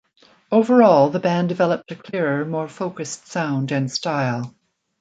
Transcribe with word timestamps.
Overall, 0.51 1.11
the 1.11 1.19
band 1.19 1.47
developed 1.47 1.91
a 1.91 1.95
clearer, 1.95 2.43
more 2.43 2.67
focused 2.67 3.27
sound 3.27 3.71
and 3.71 3.91
style. 3.91 4.55